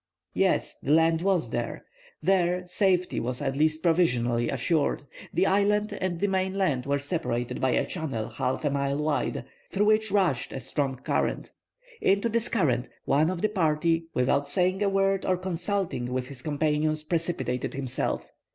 [0.33, 1.85] Yes, the land was there!
[2.23, 5.03] There, safety was at least provisionally assured.
[5.31, 9.45] The island and the main land were separated by a channel half a mile wide,
[9.69, 11.51] through which rushed a strong current.
[12.01, 16.41] Into this current one of the party, without saying a word or consulting with his
[16.41, 18.27] companions, precipitated himself.